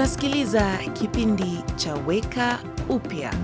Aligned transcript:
Unasikiliza 0.00 0.78
kipindi 0.92 1.58
cha 1.76 1.94
Weka 1.94 2.64
Upya. 2.88 3.34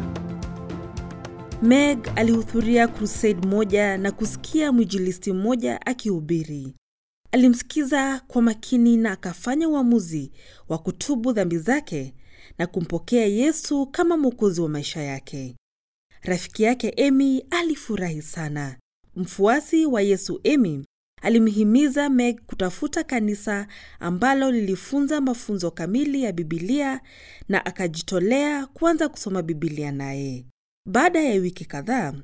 Meg 1.63 2.09
alihudhuria 2.17 2.89
crusade 2.89 3.47
moja 3.47 3.99
na 3.99 4.13
kusikia 4.13 4.73
mwinjilisti 4.73 5.33
mmoja 5.33 5.87
akihubiri. 5.87 6.75
Alimsikiza 7.33 8.21
kwa 8.27 8.43
makini 8.43 8.97
na 8.97 9.13
akafanya 9.13 9.69
uamuzi 9.69 10.33
wa 10.69 10.79
kutubu 10.79 11.33
dhambi 11.33 11.59
zake 11.59 12.15
na 12.59 12.67
kumpokea 12.67 13.27
Yesu 13.27 13.87
kama 13.87 14.17
mwokozi 14.17 14.61
wa 14.61 14.69
maisha 14.69 15.01
yake. 15.03 15.57
Rafiki 16.23 16.63
yake 16.63 16.93
Emi 16.97 17.45
alifurahi 17.51 18.23
sana. 18.23 18.77
Mfuasi 19.17 19.87
wa 19.87 20.03
Yesu 20.03 20.41
Amy 20.55 20.85
alimhimiza 21.27 22.09
Meg 22.11 22.41
kutafuta 22.47 23.05
kanisa 23.05 23.67
ambalo 24.01 24.51
lilifunza 24.51 25.21
mafunzo 25.21 25.71
kamili 25.71 26.23
ya 26.23 26.33
Bibilia 26.33 27.01
na 27.49 27.67
akajitolea 27.67 28.67
kuanza 28.67 29.09
kusoma 29.09 29.43
Bibilia 29.43 29.93
naye. 29.93 30.47
Baada 30.89 31.21
ya 31.23 31.41
wiki 31.41 31.65
kadhaa, 31.65 32.15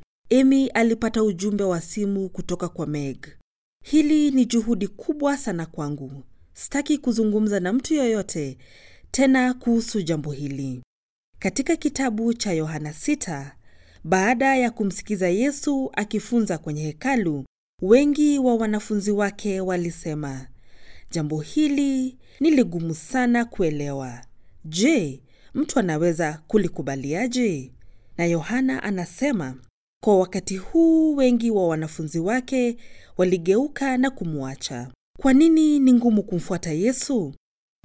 Amy 0.41 0.67
alipata 0.69 1.23
ujumbe 1.23 1.65
wa 1.65 1.81
simu 1.81 2.29
kutoka 2.29 2.69
kwa 2.69 2.87
Meg. 2.87 3.27
Hili 3.85 4.31
ni 4.31 4.45
juhudi 4.45 4.89
kubwa 4.89 5.37
sana 5.37 5.67
kwangu. 5.67 6.23
Sitaki 6.55 6.99
kuzungumza 6.99 7.61
na 7.61 7.73
mtu 7.73 7.95
yoyote 7.95 8.59
tena 9.11 9.55
kuhusu 9.55 10.03
jambo 10.03 10.33
hili. 10.33 10.83
Katika 11.39 11.77
kitabu 11.77 12.35
cha 12.35 12.53
Yohana 12.53 12.91
6, 12.91 13.53
baada 14.05 14.57
ya 14.57 14.71
kumsikiza 14.71 15.29
Yesu 15.29 15.91
akifunza 15.95 16.59
kwenye 16.59 16.83
hekalu, 16.83 17.45
wengi 17.87 18.39
wa 18.39 18.55
wanafunzi 18.55 19.11
wake 19.11 19.61
walisema, 19.61 20.47
jambo 21.11 21.41
hili 21.41 22.19
ni 22.41 22.51
ligumu 22.51 22.95
sana 22.95 23.45
kuelewa. 23.45 24.21
Je, 24.65 25.23
mtu 25.55 25.79
anaweza 25.79 26.43
kulikubaliaje? 26.47 27.73
Na 28.19 28.25
Yohana 28.27 28.83
anasema, 28.83 29.55
kwa 30.05 30.19
wakati 30.19 30.57
huu 30.57 31.17
wengi 31.17 31.51
wa 31.51 31.69
wanafunzi 31.69 32.19
wake 32.21 32.77
waligeuka 33.17 33.99
na 33.99 34.11
kumwacha. 34.11 34.91
Kwa 35.19 35.33
nini 35.33 35.79
ni 35.79 35.93
ngumu 35.93 36.23
kumfuata 36.23 36.73
Yesu? 36.73 37.35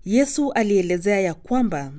Yesu 0.06 0.52
alielezea 0.52 1.20
ya 1.20 1.34
kwamba 1.34 1.94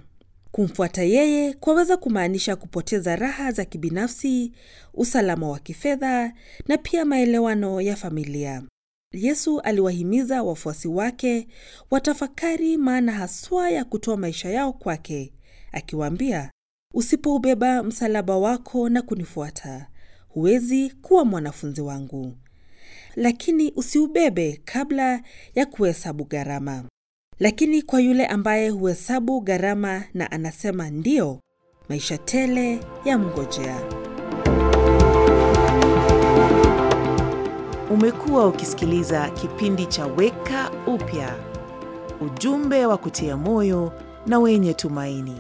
kumfuata 0.53 1.03
yeye 1.03 1.53
kwaweza 1.53 1.97
kumaanisha 1.97 2.57
kupoteza 2.57 3.17
raha 3.17 3.53
za 3.53 3.65
kibinafsi, 3.65 4.53
usalama 4.95 5.49
wa 5.49 5.59
kifedha 5.59 6.33
na 6.69 6.79
pia 6.79 7.05
maelewano 7.05 7.81
ya 7.81 7.97
familia. 7.97 8.63
Yesu 9.13 9.61
aliwahimiza 9.61 10.43
wafuasi 10.43 10.89
wake 10.89 11.49
watafakari 11.91 12.77
maana 12.77 13.13
haswa 13.13 13.71
ya 13.71 13.85
kutoa 13.85 14.17
maisha 14.17 14.51
yao 14.51 14.73
kwake, 14.73 15.33
akiwaambia, 15.73 16.51
usipoubeba 16.95 17.83
msalaba 17.83 18.37
wako 18.39 18.89
na 18.89 19.03
kunifuata, 19.03 19.87
huwezi 20.29 20.91
kuwa 20.91 21.25
mwanafunzi 21.25 21.81
wangu. 21.81 22.37
Lakini 23.17 23.73
usiubebe 23.77 24.61
kabla 24.65 25.23
ya 25.55 25.67
kuhesabu 25.67 26.25
gharama. 26.25 26.85
Lakini 27.41 27.83
kwa 27.83 28.01
yule 28.01 28.27
ambaye 28.27 28.69
huhesabu 28.71 29.41
gharama 29.41 30.03
na 30.15 30.31
anasema 30.31 30.91
ndiyo, 30.91 31.41
maisha 31.89 32.19
tele 32.19 32.81
ya 33.05 33.19
mngojea. 33.19 33.81
Umekuwa 37.91 38.47
ukisikiliza 38.47 39.31
kipindi 39.31 39.87
cha 39.87 40.07
Weka 40.07 40.71
Upya, 40.87 41.35
ujumbe 42.21 42.87
wa 42.87 42.97
kutia 42.97 43.37
moyo 43.37 43.93
na 44.27 44.39
wenye 44.39 44.75
tumaini. 44.75 45.37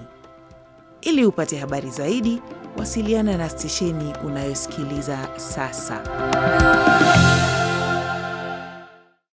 Ili 1.00 1.24
upate 1.26 1.58
habari 1.58 1.90
zaidi, 1.90 2.42
wasiliana 2.76 3.36
na 3.36 3.48
stesheni 3.48 4.12
unayosikiliza 4.26 5.28
sasa. 5.36 6.00